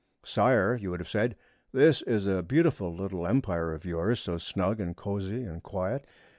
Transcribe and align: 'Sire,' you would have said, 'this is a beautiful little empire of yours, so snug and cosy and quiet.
'Sire,' 0.25 0.73
you 0.81 0.89
would 0.89 0.99
have 0.99 1.07
said, 1.07 1.35
'this 1.71 2.01
is 2.01 2.25
a 2.25 2.41
beautiful 2.41 2.91
little 2.91 3.27
empire 3.27 3.71
of 3.71 3.85
yours, 3.85 4.19
so 4.19 4.35
snug 4.39 4.79
and 4.79 4.97
cosy 4.97 5.43
and 5.43 5.61
quiet. 5.61 6.07